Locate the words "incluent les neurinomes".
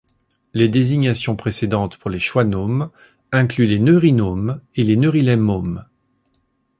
3.31-4.59